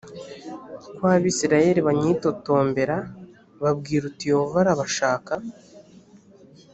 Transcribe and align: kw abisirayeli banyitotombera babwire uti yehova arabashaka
kw 0.95 1.01
abisirayeli 1.13 1.79
banyitotombera 1.87 2.97
babwire 3.61 4.03
uti 4.11 4.23
yehova 4.31 4.57
arabashaka 4.61 5.33